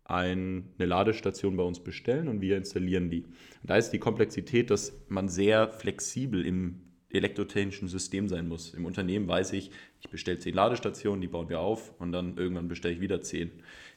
ein, 0.05 0.71
eine 0.79 0.87
Ladestation 0.87 1.57
bei 1.57 1.63
uns 1.63 1.81
bestellen 1.81 2.29
und 2.29 2.41
wir 2.41 2.57
installieren 2.57 3.11
die. 3.11 3.25
Und 3.25 3.71
da 3.71 3.77
ist 3.77 3.91
die 3.91 3.99
Komplexität, 3.99 4.71
dass 4.71 4.93
man 5.09 5.29
sehr 5.29 5.71
flexibel 5.71 6.45
im 6.45 6.81
elektrotechnischen 7.11 7.89
System 7.89 8.29
sein 8.29 8.49
muss. 8.49 8.75
Im 8.75 8.85
Unternehmen 8.85 9.29
weiß 9.29 9.53
ich, 9.53 9.71
ich 10.01 10.09
bestelle 10.11 10.39
zehn 10.39 10.55
Ladestationen, 10.55 11.21
die 11.21 11.29
bauen 11.29 11.49
wir 11.49 11.61
auf 11.61 11.99
und 12.01 12.13
dann 12.13 12.37
irgendwann 12.37 12.69
bestelle 12.69 12.95
ich 12.95 13.01
wieder 13.01 13.23
zehn. 13.23 13.51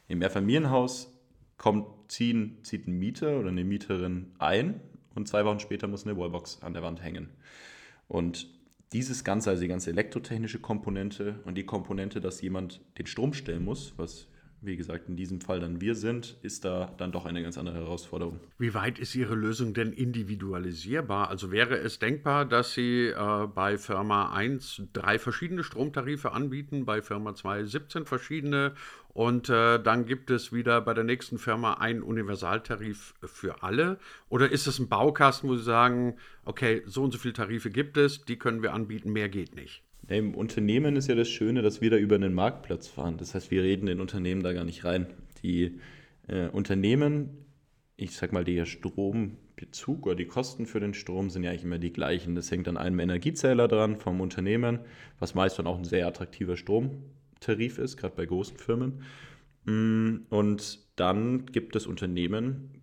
Im 0.08 0.18
Mehrfamilienhaus 0.18 1.11
kommt, 1.62 1.86
ziehen, 2.08 2.58
zieht 2.64 2.88
ein 2.88 2.98
Mieter 2.98 3.38
oder 3.38 3.50
eine 3.50 3.62
Mieterin 3.62 4.32
ein 4.40 4.80
und 5.14 5.28
zwei 5.28 5.44
Wochen 5.44 5.60
später 5.60 5.86
muss 5.86 6.04
eine 6.04 6.16
Wallbox 6.16 6.60
an 6.60 6.72
der 6.74 6.82
Wand 6.82 7.04
hängen. 7.04 7.28
Und 8.08 8.48
dieses 8.92 9.22
Ganze, 9.22 9.50
also 9.50 9.62
die 9.62 9.68
ganze 9.68 9.90
elektrotechnische 9.90 10.58
Komponente 10.58 11.38
und 11.44 11.56
die 11.56 11.64
Komponente, 11.64 12.20
dass 12.20 12.42
jemand 12.42 12.80
den 12.98 13.06
Strom 13.06 13.32
stellen 13.32 13.64
muss, 13.64 13.94
was 13.96 14.26
wie 14.62 14.76
gesagt, 14.76 15.08
in 15.08 15.16
diesem 15.16 15.40
Fall 15.40 15.60
dann 15.60 15.80
wir 15.80 15.94
sind, 15.96 16.36
ist 16.42 16.64
da 16.64 16.94
dann 16.96 17.10
doch 17.10 17.26
eine 17.26 17.42
ganz 17.42 17.58
andere 17.58 17.78
Herausforderung. 17.78 18.38
Wie 18.58 18.74
weit 18.74 18.98
ist 19.00 19.14
Ihre 19.14 19.34
Lösung 19.34 19.74
denn 19.74 19.92
individualisierbar? 19.92 21.28
Also 21.28 21.50
wäre 21.50 21.76
es 21.76 21.98
denkbar, 21.98 22.44
dass 22.44 22.74
Sie 22.74 23.08
äh, 23.08 23.46
bei 23.52 23.76
Firma 23.76 24.32
1 24.32 24.82
drei 24.92 25.18
verschiedene 25.18 25.64
Stromtarife 25.64 26.32
anbieten, 26.32 26.84
bei 26.84 27.02
Firma 27.02 27.34
2 27.34 27.64
17 27.64 28.06
verschiedene 28.06 28.74
und 29.08 29.50
äh, 29.50 29.82
dann 29.82 30.06
gibt 30.06 30.30
es 30.30 30.52
wieder 30.52 30.80
bei 30.80 30.94
der 30.94 31.04
nächsten 31.04 31.38
Firma 31.38 31.74
einen 31.74 32.02
Universaltarif 32.02 33.14
für 33.24 33.62
alle? 33.62 33.98
Oder 34.28 34.50
ist 34.50 34.66
es 34.66 34.78
ein 34.78 34.88
Baukasten, 34.88 35.50
wo 35.50 35.56
Sie 35.56 35.64
sagen, 35.64 36.16
okay, 36.44 36.82
so 36.86 37.02
und 37.02 37.12
so 37.12 37.18
viele 37.18 37.34
Tarife 37.34 37.70
gibt 37.70 37.96
es, 37.96 38.24
die 38.24 38.38
können 38.38 38.62
wir 38.62 38.72
anbieten, 38.72 39.12
mehr 39.12 39.28
geht 39.28 39.54
nicht? 39.54 39.82
Im 40.12 40.34
Unternehmen 40.34 40.96
ist 40.96 41.08
ja 41.08 41.14
das 41.14 41.28
Schöne, 41.28 41.62
dass 41.62 41.80
wir 41.80 41.90
da 41.90 41.96
über 41.96 42.16
einen 42.16 42.34
Marktplatz 42.34 42.86
fahren. 42.86 43.16
Das 43.16 43.34
heißt, 43.34 43.50
wir 43.50 43.62
reden 43.62 43.88
in 43.88 44.00
Unternehmen 44.00 44.42
da 44.42 44.52
gar 44.52 44.64
nicht 44.64 44.84
rein. 44.84 45.06
Die 45.42 45.80
äh, 46.28 46.48
Unternehmen, 46.48 47.30
ich 47.96 48.14
sag 48.14 48.32
mal, 48.32 48.44
der 48.44 48.66
Strombezug 48.66 50.06
oder 50.06 50.14
die 50.14 50.26
Kosten 50.26 50.66
für 50.66 50.80
den 50.80 50.94
Strom 50.94 51.30
sind 51.30 51.44
ja 51.44 51.50
eigentlich 51.50 51.64
immer 51.64 51.78
die 51.78 51.92
gleichen. 51.92 52.34
Das 52.34 52.50
hängt 52.50 52.68
an 52.68 52.76
einem 52.76 52.98
Energiezähler 53.00 53.68
dran 53.68 53.96
vom 53.96 54.20
Unternehmen, 54.20 54.80
was 55.18 55.34
meist 55.34 55.58
dann 55.58 55.66
auch 55.66 55.78
ein 55.78 55.84
sehr 55.84 56.06
attraktiver 56.06 56.56
Stromtarif 56.56 57.78
ist, 57.78 57.96
gerade 57.96 58.14
bei 58.14 58.26
großen 58.26 58.58
Firmen. 58.58 59.02
Mm, 59.64 60.26
und 60.28 60.78
dann 60.96 61.46
gibt 61.46 61.74
es 61.74 61.86
Unternehmen 61.86 62.82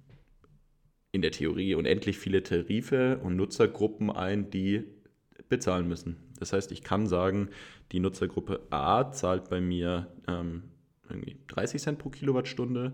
in 1.12 1.22
der 1.22 1.32
Theorie 1.32 1.76
unendlich 1.76 2.18
viele 2.18 2.44
Tarife 2.44 3.20
und 3.24 3.36
Nutzergruppen 3.36 4.10
ein, 4.10 4.50
die 4.50 4.84
bezahlen 5.48 5.88
müssen. 5.88 6.18
Das 6.40 6.54
heißt, 6.54 6.72
ich 6.72 6.84
kann 6.84 7.08
sagen, 7.08 7.50
die 7.92 8.00
Nutzergruppe 8.00 8.62
A 8.70 9.12
zahlt 9.12 9.50
bei 9.50 9.62
mir 9.62 10.08
ähm, 10.28 10.64
irgendwie 11.10 11.38
30 11.48 11.82
Cent 11.82 12.00
pro 12.00 12.10
Kilowattstunde. 12.10 12.94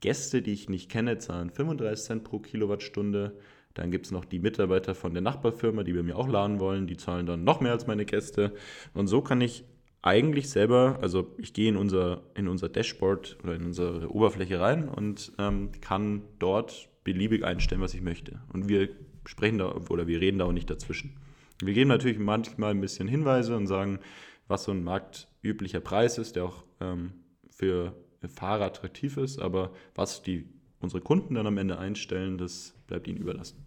Gäste, 0.00 0.42
die 0.42 0.52
ich 0.52 0.68
nicht 0.68 0.90
kenne, 0.90 1.18
zahlen 1.18 1.50
35 1.50 2.04
Cent 2.04 2.24
pro 2.24 2.38
Kilowattstunde. 2.38 3.36
Dann 3.74 3.90
gibt 3.90 4.06
es 4.06 4.12
noch 4.12 4.24
die 4.24 4.38
Mitarbeiter 4.38 4.94
von 4.94 5.14
der 5.14 5.22
Nachbarfirma, 5.22 5.82
die 5.82 5.92
bei 5.92 6.02
mir 6.02 6.16
auch 6.16 6.28
laden 6.28 6.60
wollen. 6.60 6.86
Die 6.86 6.96
zahlen 6.96 7.26
dann 7.26 7.44
noch 7.44 7.60
mehr 7.60 7.72
als 7.72 7.86
meine 7.86 8.04
Gäste. 8.04 8.52
Und 8.92 9.08
so 9.08 9.20
kann 9.20 9.40
ich 9.40 9.64
eigentlich 10.02 10.50
selber, 10.50 10.98
also 11.00 11.34
ich 11.38 11.54
gehe 11.54 11.70
in 11.70 11.76
unser, 11.76 12.22
in 12.34 12.46
unser 12.46 12.68
Dashboard 12.68 13.38
oder 13.42 13.54
in 13.54 13.64
unsere 13.64 14.10
Oberfläche 14.10 14.60
rein 14.60 14.88
und 14.88 15.32
ähm, 15.38 15.70
kann 15.80 16.22
dort 16.38 16.90
beliebig 17.04 17.42
einstellen, 17.42 17.80
was 17.80 17.94
ich 17.94 18.02
möchte. 18.02 18.40
Und 18.52 18.68
wir 18.68 18.90
sprechen 19.24 19.58
da 19.58 19.72
oder 19.88 20.06
wir 20.06 20.20
reden 20.20 20.38
da 20.38 20.44
auch 20.44 20.52
nicht 20.52 20.68
dazwischen. 20.68 21.14
Wir 21.60 21.74
geben 21.74 21.88
natürlich 21.88 22.18
manchmal 22.18 22.72
ein 22.72 22.80
bisschen 22.80 23.08
Hinweise 23.08 23.56
und 23.56 23.66
sagen, 23.66 24.00
was 24.48 24.64
so 24.64 24.72
ein 24.72 24.84
marktüblicher 24.84 25.80
Preis 25.80 26.18
ist, 26.18 26.36
der 26.36 26.44
auch 26.44 26.64
ähm, 26.80 27.12
für 27.50 27.94
Fahrer 28.28 28.66
attraktiv 28.66 29.16
ist, 29.16 29.38
aber 29.38 29.72
was 29.94 30.22
die, 30.22 30.48
unsere 30.80 31.02
Kunden 31.02 31.34
dann 31.34 31.46
am 31.46 31.58
Ende 31.58 31.78
einstellen, 31.78 32.38
das 32.38 32.74
bleibt 32.86 33.06
ihnen 33.06 33.18
überlassen. 33.18 33.64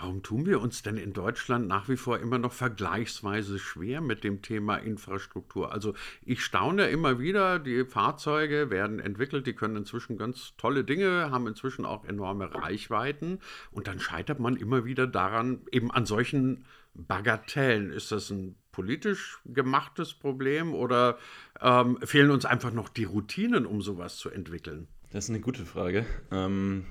Warum 0.00 0.22
tun 0.22 0.46
wir 0.46 0.62
uns 0.62 0.82
denn 0.82 0.96
in 0.96 1.12
Deutschland 1.12 1.68
nach 1.68 1.90
wie 1.90 1.96
vor 1.98 2.20
immer 2.20 2.38
noch 2.38 2.54
vergleichsweise 2.54 3.58
schwer 3.58 4.00
mit 4.00 4.24
dem 4.24 4.40
Thema 4.40 4.76
Infrastruktur? 4.76 5.72
Also 5.72 5.92
ich 6.24 6.42
staune 6.42 6.88
immer 6.88 7.18
wieder, 7.18 7.58
die 7.58 7.84
Fahrzeuge 7.84 8.70
werden 8.70 8.98
entwickelt, 8.98 9.46
die 9.46 9.52
können 9.52 9.76
inzwischen 9.76 10.16
ganz 10.16 10.54
tolle 10.56 10.84
Dinge, 10.84 11.30
haben 11.30 11.46
inzwischen 11.46 11.84
auch 11.84 12.06
enorme 12.06 12.54
Reichweiten 12.54 13.40
und 13.72 13.88
dann 13.88 14.00
scheitert 14.00 14.40
man 14.40 14.56
immer 14.56 14.86
wieder 14.86 15.06
daran, 15.06 15.60
eben 15.70 15.90
an 15.90 16.06
solchen 16.06 16.64
Bagatellen. 16.94 17.92
Ist 17.92 18.12
das 18.12 18.30
ein 18.30 18.56
politisch 18.72 19.38
gemachtes 19.44 20.14
Problem 20.14 20.74
oder 20.74 21.18
ähm, 21.60 21.98
fehlen 22.02 22.30
uns 22.30 22.44
einfach 22.44 22.72
noch 22.72 22.88
die 22.88 23.04
Routinen, 23.04 23.66
um 23.66 23.82
sowas 23.82 24.16
zu 24.16 24.30
entwickeln? 24.30 24.88
Das 25.10 25.24
ist 25.24 25.30
eine 25.30 25.40
gute 25.40 25.64
Frage. 25.64 26.06
Ähm, 26.30 26.86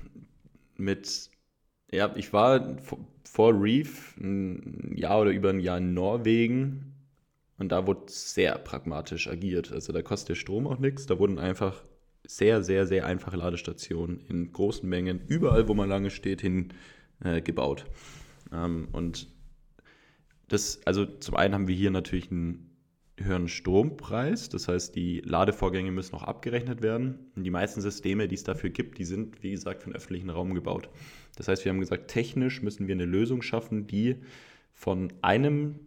mit, 0.76 1.30
ja, 1.90 2.14
ich 2.16 2.32
war 2.32 2.76
vor 3.24 3.54
Reef 3.60 4.16
ein 4.18 4.94
Jahr 4.96 5.20
oder 5.20 5.30
über 5.30 5.50
ein 5.50 5.60
Jahr 5.60 5.78
in 5.78 5.94
Norwegen 5.94 6.94
und 7.58 7.72
da 7.72 7.86
wurde 7.86 8.04
sehr 8.06 8.58
pragmatisch 8.58 9.28
agiert. 9.28 9.72
Also 9.72 9.92
da 9.92 10.02
kostet 10.02 10.30
der 10.30 10.34
Strom 10.34 10.66
auch 10.66 10.78
nichts. 10.78 11.06
Da 11.06 11.18
wurden 11.18 11.38
einfach 11.38 11.84
sehr, 12.26 12.62
sehr, 12.62 12.86
sehr 12.86 13.06
einfache 13.06 13.36
Ladestationen 13.36 14.20
in 14.28 14.52
großen 14.52 14.88
Mengen, 14.88 15.20
überall, 15.26 15.68
wo 15.68 15.74
man 15.74 15.88
lange 15.88 16.10
steht, 16.10 16.40
hin 16.40 16.72
äh, 17.22 17.40
gebaut. 17.40 17.84
Ähm, 18.52 18.88
und 18.92 19.28
das, 20.50 20.80
also 20.84 21.06
zum 21.06 21.36
einen 21.36 21.54
haben 21.54 21.68
wir 21.68 21.76
hier 21.76 21.92
natürlich 21.92 22.30
einen 22.30 22.76
höheren 23.16 23.48
Strompreis, 23.48 24.48
das 24.48 24.66
heißt, 24.66 24.96
die 24.96 25.20
Ladevorgänge 25.20 25.92
müssen 25.92 26.16
auch 26.16 26.24
abgerechnet 26.24 26.82
werden. 26.82 27.30
Und 27.36 27.44
die 27.44 27.50
meisten 27.50 27.80
Systeme, 27.80 28.26
die 28.26 28.34
es 28.34 28.42
dafür 28.44 28.70
gibt, 28.70 28.98
die 28.98 29.04
sind, 29.04 29.42
wie 29.42 29.52
gesagt, 29.52 29.82
für 29.82 29.90
den 29.90 29.96
öffentlichen 29.96 30.28
Raum 30.28 30.54
gebaut. 30.54 30.90
Das 31.36 31.46
heißt, 31.46 31.64
wir 31.64 31.70
haben 31.70 31.80
gesagt, 31.80 32.08
technisch 32.08 32.62
müssen 32.62 32.88
wir 32.88 32.94
eine 32.94 33.04
Lösung 33.04 33.42
schaffen, 33.42 33.86
die 33.86 34.16
von 34.72 35.12
einem 35.22 35.78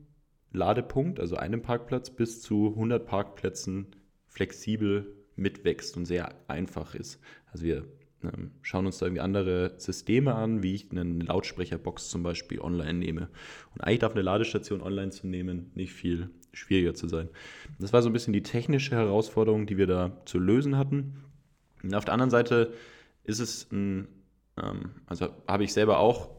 Ladepunkt, 0.53 1.19
also 1.19 1.35
einem 1.35 1.61
Parkplatz, 1.61 2.09
bis 2.09 2.41
zu 2.41 2.69
100 2.69 3.05
Parkplätzen 3.05 3.87
flexibel 4.27 5.13
mitwächst 5.35 5.97
und 5.97 6.05
sehr 6.05 6.35
einfach 6.47 6.95
ist. 6.95 7.19
Also 7.51 7.65
wir 7.65 7.85
schauen 8.61 8.85
uns 8.85 8.97
da 8.97 9.05
irgendwie 9.05 9.21
andere 9.21 9.73
Systeme 9.77 10.35
an, 10.35 10.63
wie 10.63 10.75
ich 10.75 10.91
eine 10.91 11.03
Lautsprecherbox 11.03 12.09
zum 12.09 12.23
Beispiel 12.23 12.59
online 12.59 12.93
nehme. 12.93 13.29
Und 13.73 13.81
eigentlich 13.81 13.99
darf 13.99 14.13
eine 14.13 14.21
Ladestation 14.21 14.81
online 14.81 15.11
zu 15.11 15.27
nehmen 15.27 15.71
nicht 15.75 15.93
viel 15.93 16.29
schwieriger 16.53 16.93
zu 16.93 17.07
sein. 17.07 17.29
Das 17.79 17.93
war 17.93 18.01
so 18.01 18.09
ein 18.09 18.13
bisschen 18.13 18.33
die 18.33 18.43
technische 18.43 18.95
Herausforderung, 18.95 19.65
die 19.65 19.77
wir 19.77 19.87
da 19.87 20.21
zu 20.25 20.39
lösen 20.39 20.77
hatten. 20.77 21.23
Und 21.81 21.93
auf 21.95 22.05
der 22.05 22.13
anderen 22.13 22.29
Seite 22.29 22.73
ist 23.23 23.39
es 23.39 23.71
ein, 23.71 24.07
ähm, 24.61 24.91
also 25.07 25.29
habe 25.47 25.63
ich 25.63 25.73
selber 25.73 25.99
auch 25.99 26.29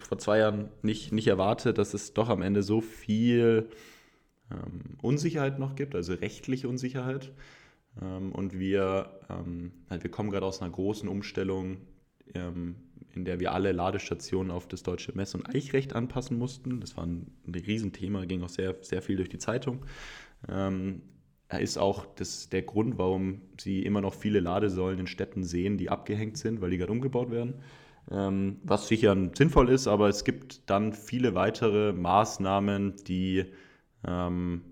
vor 0.00 0.18
zwei 0.18 0.38
Jahren 0.38 0.68
nicht, 0.82 1.12
nicht 1.12 1.26
erwartet, 1.26 1.78
dass 1.78 1.94
es 1.94 2.14
doch 2.14 2.28
am 2.28 2.42
Ende 2.42 2.62
so 2.62 2.80
viel 2.80 3.68
ähm, 4.50 4.96
Unsicherheit 5.02 5.58
noch 5.58 5.74
gibt, 5.74 5.94
also 5.94 6.14
rechtliche 6.14 6.68
Unsicherheit. 6.68 7.32
Ähm, 8.00 8.32
und 8.32 8.58
wir, 8.58 9.20
ähm, 9.28 9.72
halt, 9.90 10.02
wir 10.02 10.10
kommen 10.10 10.30
gerade 10.30 10.46
aus 10.46 10.62
einer 10.62 10.70
großen 10.70 11.08
Umstellung, 11.08 11.78
ähm, 12.34 12.76
in 13.14 13.24
der 13.24 13.40
wir 13.40 13.52
alle 13.52 13.72
Ladestationen 13.72 14.50
auf 14.50 14.66
das 14.66 14.82
deutsche 14.82 15.12
Mess- 15.14 15.34
und 15.34 15.46
Eichrecht 15.54 15.94
anpassen 15.94 16.38
mussten. 16.38 16.80
Das 16.80 16.96
war 16.96 17.04
ein, 17.04 17.30
Riesenthema, 17.46 18.24
ging 18.24 18.42
auch 18.42 18.48
sehr, 18.48 18.76
sehr 18.80 19.02
viel 19.02 19.16
durch 19.16 19.28
die 19.28 19.38
Zeitung. 19.38 19.84
Ist 21.60 21.76
auch 21.76 22.06
das, 22.14 22.48
der 22.48 22.62
Grund, 22.62 22.96
warum 22.96 23.42
Sie 23.60 23.82
immer 23.82 24.00
noch 24.00 24.14
viele 24.14 24.40
Ladesäulen 24.40 25.00
in 25.00 25.06
Städten 25.06 25.44
sehen, 25.44 25.76
die 25.76 25.90
abgehängt 25.90 26.38
sind, 26.38 26.62
weil 26.62 26.70
die 26.70 26.78
gerade 26.78 26.92
umgebaut 26.92 27.30
werden. 27.30 27.56
Was 28.64 28.88
sicher 28.88 29.14
sinnvoll 29.34 29.68
ist, 29.68 29.86
aber 29.86 30.08
es 30.08 30.24
gibt 30.24 30.70
dann 30.70 30.94
viele 30.94 31.34
weitere 31.34 31.92
Maßnahmen, 31.92 32.96
die 33.06 33.44
ähm, 34.06 34.62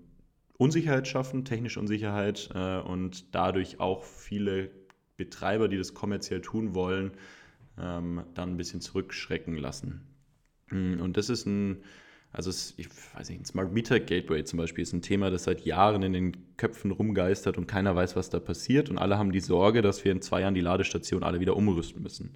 Unsicherheit 0.61 1.07
schaffen, 1.07 1.43
technische 1.43 1.79
Unsicherheit 1.79 2.51
äh, 2.53 2.77
und 2.81 3.33
dadurch 3.33 3.79
auch 3.79 4.03
viele 4.03 4.69
Betreiber, 5.17 5.67
die 5.67 5.77
das 5.77 5.95
kommerziell 5.95 6.39
tun 6.41 6.75
wollen, 6.75 7.13
ähm, 7.79 8.21
dann 8.35 8.51
ein 8.51 8.57
bisschen 8.57 8.79
zurückschrecken 8.79 9.57
lassen. 9.57 10.01
Hm, 10.67 11.01
und 11.01 11.17
das 11.17 11.29
ist 11.29 11.47
ein, 11.47 11.81
also 12.31 12.51
es, 12.51 12.75
ich 12.77 12.89
weiß 13.15 13.29
nicht, 13.29 13.41
ein 13.41 13.45
Smart 13.45 13.73
Meter 13.73 13.99
Gateway 13.99 14.43
zum 14.43 14.57
Beispiel 14.57 14.83
ist 14.83 14.93
ein 14.93 15.01
Thema, 15.01 15.31
das 15.31 15.45
seit 15.45 15.65
Jahren 15.65 16.03
in 16.03 16.13
den 16.13 16.37
Köpfen 16.57 16.91
rumgeistert 16.91 17.57
und 17.57 17.65
keiner 17.65 17.95
weiß, 17.95 18.15
was 18.15 18.29
da 18.29 18.39
passiert. 18.39 18.91
Und 18.91 18.99
alle 18.99 19.17
haben 19.17 19.31
die 19.31 19.39
Sorge, 19.39 19.81
dass 19.81 20.05
wir 20.05 20.11
in 20.11 20.21
zwei 20.21 20.41
Jahren 20.41 20.53
die 20.53 20.61
Ladestation 20.61 21.23
alle 21.23 21.39
wieder 21.39 21.57
umrüsten 21.57 22.03
müssen. 22.03 22.35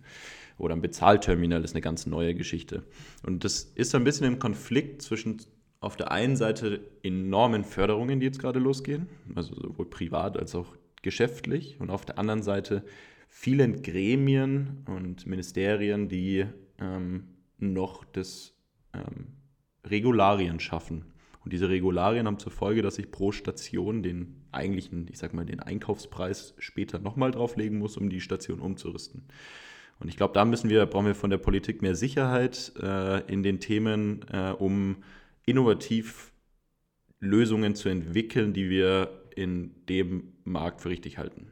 Oder 0.58 0.75
ein 0.75 0.82
Bezahlterminal 0.82 1.63
ist 1.63 1.75
eine 1.75 1.82
ganz 1.82 2.08
neue 2.08 2.34
Geschichte. 2.34 2.82
Und 3.22 3.44
das 3.44 3.72
ist 3.75 3.94
ein 3.94 4.03
bisschen 4.03 4.25
im 4.25 4.39
Konflikt 4.39 5.03
zwischen 5.03 5.41
auf 5.86 5.96
der 5.96 6.12
einen 6.12 6.36
Seite 6.36 6.82
enormen 7.04 7.63
Förderungen, 7.63 8.20
die 8.20 8.25
jetzt 8.25 8.39
gerade 8.39 8.60
losgehen, 8.60 9.08
also 9.36 9.56
sowohl 9.56 9.89
privat 9.89 10.38
als 10.38 10.56
auch 10.56 10.75
geschäftlich, 11.01 11.80
und 11.80 11.92
auf 11.92 12.06
der 12.06 12.18
anderen 12.18 12.42
Seite 12.42 12.84
vielen 13.27 13.82
Gremien 13.84 14.84
und 14.88 15.27
Ministerien, 15.27 16.10
die 16.10 16.46
ähm, 16.80 17.25
noch 17.60 18.04
das 18.04 18.54
ähm, 18.94 19.27
Regularien 19.86 20.60
schaffen. 20.60 21.06
Und 21.44 21.54
diese 21.54 21.70
Regularien 21.70 22.25
haben 22.25 22.39
zur 22.39 22.51
Folge, 22.51 22.82
dass 22.82 22.98
ich 22.98 23.12
pro 23.12 23.32
Station 23.32 24.01
den 24.01 24.42
eigentlichen, 24.51 25.08
ich 25.12 25.20
sag 25.20 25.36
mal, 25.36 25.46
den 25.46 25.60
Einkaufspreis 25.60 26.56
später 26.58 26.98
nochmal 26.98 27.30
drauflegen 27.30 27.77
muss, 27.77 27.98
um 27.98 28.10
die 28.10 28.22
Station 28.22 28.60
umzurüsten. 28.60 29.25
Und 30.00 30.10
ich 30.10 30.18
glaube, 30.18 30.34
da 30.34 30.44
müssen 30.44 30.72
wir, 30.72 30.86
brauchen 30.88 31.06
wir 31.06 31.15
von 31.15 31.30
der 31.30 31.38
Politik 31.38 31.84
mehr 31.84 31.96
Sicherheit 31.96 32.74
äh, 32.82 33.22
in 33.32 33.44
den 33.44 33.60
Themen, 33.60 34.25
äh, 34.32 34.50
um 34.58 34.98
innovativ 35.46 36.32
Lösungen 37.20 37.75
zu 37.75 37.90
entwickeln, 37.90 38.54
die 38.54 38.70
wir 38.70 39.24
in 39.36 39.86
dem 39.88 40.34
Markt 40.44 40.82
für 40.82 40.90
richtig 40.90 41.18
halten. 41.18 41.48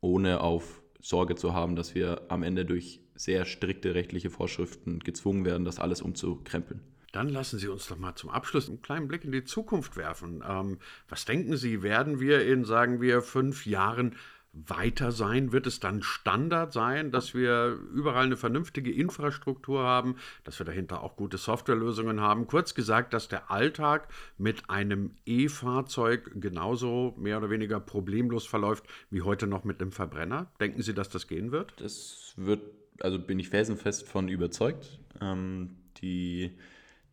Ohne 0.00 0.40
auf 0.40 0.82
Sorge 1.00 1.34
zu 1.34 1.54
haben, 1.54 1.76
dass 1.76 1.94
wir 1.94 2.22
am 2.28 2.42
Ende 2.42 2.64
durch 2.64 3.00
sehr 3.14 3.44
strikte 3.44 3.94
rechtliche 3.94 4.30
Vorschriften 4.30 5.00
gezwungen 5.00 5.44
werden, 5.44 5.64
das 5.64 5.78
alles 5.78 6.02
umzukrempeln. 6.02 6.80
Dann 7.12 7.28
lassen 7.28 7.58
Sie 7.58 7.68
uns 7.68 7.86
doch 7.86 7.98
mal 7.98 8.14
zum 8.14 8.30
Abschluss 8.30 8.68
einen 8.68 8.82
kleinen 8.82 9.08
Blick 9.08 9.24
in 9.24 9.32
die 9.32 9.44
Zukunft 9.44 9.96
werfen. 9.96 10.44
Ähm, 10.48 10.78
was 11.08 11.24
denken 11.24 11.56
Sie, 11.56 11.82
werden 11.82 12.20
wir 12.20 12.46
in, 12.46 12.64
sagen 12.64 13.00
wir, 13.00 13.20
fünf 13.20 13.66
Jahren 13.66 14.14
weiter 14.52 15.12
sein? 15.12 15.52
Wird 15.52 15.66
es 15.66 15.80
dann 15.80 16.02
Standard 16.02 16.72
sein, 16.72 17.10
dass 17.12 17.34
wir 17.34 17.78
überall 17.94 18.24
eine 18.24 18.36
vernünftige 18.36 18.92
Infrastruktur 18.92 19.82
haben, 19.82 20.16
dass 20.44 20.58
wir 20.58 20.66
dahinter 20.66 21.02
auch 21.02 21.16
gute 21.16 21.38
Softwarelösungen 21.38 22.20
haben? 22.20 22.46
Kurz 22.46 22.74
gesagt, 22.74 23.12
dass 23.12 23.28
der 23.28 23.50
Alltag 23.50 24.08
mit 24.38 24.68
einem 24.68 25.14
E-Fahrzeug 25.24 26.32
genauso 26.40 27.14
mehr 27.16 27.38
oder 27.38 27.50
weniger 27.50 27.80
problemlos 27.80 28.46
verläuft 28.46 28.84
wie 29.10 29.22
heute 29.22 29.46
noch 29.46 29.64
mit 29.64 29.80
einem 29.80 29.92
Verbrenner? 29.92 30.50
Denken 30.60 30.82
Sie, 30.82 30.94
dass 30.94 31.08
das 31.08 31.28
gehen 31.28 31.52
wird? 31.52 31.74
Das 31.80 32.34
wird, 32.36 32.62
also 33.00 33.18
bin 33.18 33.38
ich 33.38 33.50
felsenfest 33.50 34.06
von 34.06 34.28
überzeugt. 34.28 34.98
Ähm, 35.20 35.76
die, 35.98 36.58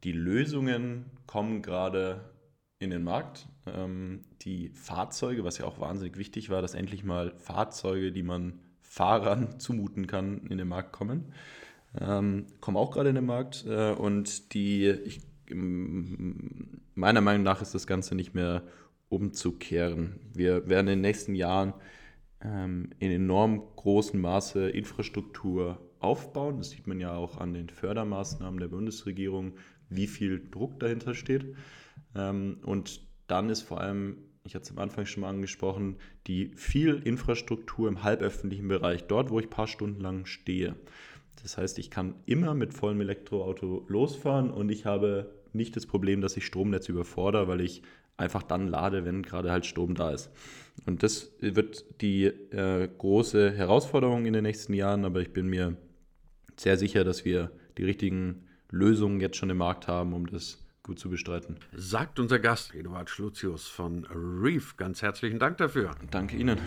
die 0.03 0.11
Lösungen 0.11 1.05
kommen 1.27 1.61
gerade 1.61 2.21
in 2.79 2.89
den 2.89 3.03
Markt. 3.03 3.47
Ähm, 3.65 4.21
die 4.41 4.69
Fahrzeuge, 4.69 5.43
was 5.43 5.57
ja 5.57 5.65
auch 5.65 5.79
wahnsinnig 5.79 6.17
wichtig 6.17 6.49
war, 6.49 6.61
dass 6.61 6.73
endlich 6.73 7.03
mal 7.03 7.33
Fahrzeuge, 7.37 8.11
die 8.11 8.23
man 8.23 8.59
Fahrern 8.81 9.59
zumuten 9.59 10.07
kann, 10.07 10.47
in 10.47 10.57
den 10.57 10.67
Markt 10.67 10.91
kommen. 10.91 11.33
Ähm, 11.99 12.45
kommen 12.59 12.77
auch 12.77 12.91
gerade 12.91 13.09
in 13.09 13.15
den 13.15 13.25
Markt 13.25 13.65
äh, 13.67 13.91
und 13.91 14.53
die, 14.53 14.89
ich, 14.89 15.21
meiner 15.49 17.21
Meinung 17.21 17.43
nach 17.43 17.61
ist 17.61 17.73
das 17.73 17.87
Ganze 17.87 18.15
nicht 18.15 18.33
mehr 18.33 18.63
umzukehren. 19.09 20.19
Wir 20.33 20.67
werden 20.67 20.87
in 20.87 20.97
den 20.97 21.01
nächsten 21.01 21.35
Jahren 21.35 21.73
ähm, 22.41 22.89
in 22.99 23.11
enorm 23.11 23.63
großem 23.75 24.19
Maße 24.19 24.69
Infrastruktur 24.69 25.79
aufbauen. 25.99 26.57
Das 26.57 26.71
sieht 26.71 26.85
man 26.85 26.99
ja 26.99 27.15
auch 27.15 27.37
an 27.37 27.53
den 27.53 27.69
Fördermaßnahmen 27.69 28.59
der 28.59 28.67
Bundesregierung, 28.67 29.53
wie 29.89 30.07
viel 30.07 30.49
Druck 30.51 30.79
dahinter 30.79 31.15
steht. 31.15 31.55
Ähm, 32.15 32.59
und 32.63 33.01
dann 33.27 33.49
ist 33.49 33.61
vor 33.61 33.81
allem, 33.81 34.17
ich 34.43 34.55
hatte 34.55 34.63
es 34.63 34.71
am 34.71 34.79
Anfang 34.79 35.05
schon 35.05 35.21
mal 35.21 35.29
angesprochen, 35.29 35.97
die 36.27 36.51
viel 36.55 37.01
Infrastruktur 37.03 37.87
im 37.87 38.03
halböffentlichen 38.03 38.67
Bereich, 38.67 39.05
dort, 39.05 39.29
wo 39.29 39.39
ich 39.39 39.47
ein 39.47 39.51
paar 39.51 39.67
Stunden 39.67 40.01
lang 40.01 40.25
stehe. 40.25 40.75
Das 41.41 41.57
heißt, 41.57 41.79
ich 41.79 41.91
kann 41.91 42.15
immer 42.25 42.53
mit 42.53 42.73
vollem 42.73 43.01
Elektroauto 43.01 43.85
losfahren 43.87 44.49
und 44.49 44.69
ich 44.69 44.85
habe 44.85 45.33
nicht 45.53 45.75
das 45.75 45.85
Problem, 45.85 46.21
dass 46.21 46.37
ich 46.37 46.45
Stromnetz 46.45 46.89
überfordere, 46.89 47.47
weil 47.47 47.61
ich 47.61 47.83
einfach 48.17 48.43
dann 48.43 48.67
lade, 48.67 49.05
wenn 49.05 49.21
gerade 49.21 49.51
halt 49.51 49.65
Strom 49.65 49.93
da 49.93 50.11
ist. 50.11 50.31
Und 50.85 51.03
das 51.03 51.31
wird 51.39 52.01
die 52.01 52.25
äh, 52.25 52.87
große 52.97 53.51
Herausforderung 53.51 54.25
in 54.25 54.33
den 54.33 54.43
nächsten 54.43 54.73
Jahren, 54.73 55.05
aber 55.05 55.21
ich 55.21 55.31
bin 55.31 55.47
mir 55.47 55.77
sehr 56.55 56.77
sicher, 56.77 57.03
dass 57.03 57.25
wir 57.25 57.51
die 57.77 57.83
richtigen 57.83 58.47
Lösungen 58.71 59.21
jetzt 59.21 59.37
schon 59.37 59.49
im 59.49 59.57
Markt 59.57 59.87
haben, 59.87 60.13
um 60.13 60.25
das 60.27 60.63
gut 60.87 60.97
zu 60.97 61.09
bestreiten. 61.09 61.57
Sagt 61.73 62.19
unser 62.19 62.39
Gast 62.39 62.73
Eduard 62.73 63.09
Schluzius 63.09 63.67
von 63.67 64.05
Reef. 64.09 64.75
Ganz 64.77 65.01
herzlichen 65.01 65.37
Dank 65.37 65.57
dafür. 65.57 65.91
Danke 66.09 66.37
Ihnen. 66.37 66.57